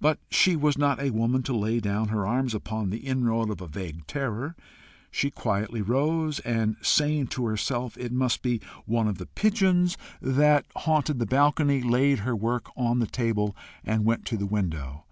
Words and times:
But 0.00 0.18
she 0.28 0.56
was 0.56 0.76
not 0.76 0.98
a 0.98 1.10
woman 1.12 1.44
to 1.44 1.56
lay 1.56 1.78
down 1.78 2.08
her 2.08 2.26
arms 2.26 2.52
upon 2.52 2.90
the 2.90 2.98
inroad 3.06 3.48
of 3.48 3.60
a 3.60 3.68
vague 3.68 4.04
terror. 4.08 4.56
She 5.12 5.30
quietly 5.30 5.80
rose, 5.80 6.40
and, 6.40 6.74
saying 6.82 7.28
to 7.28 7.46
herself 7.46 7.96
it 7.96 8.10
must 8.10 8.42
be 8.42 8.60
one 8.86 9.06
of 9.06 9.18
the 9.18 9.26
pigeons 9.26 9.96
that 10.20 10.66
haunted 10.74 11.20
the 11.20 11.26
balcony, 11.26 11.80
laid 11.80 12.18
her 12.26 12.34
work 12.34 12.72
on 12.76 12.98
the 12.98 13.06
table, 13.06 13.54
and 13.84 14.04
went 14.04 14.24
to 14.24 14.36
the 14.36 14.46
window. 14.46 15.04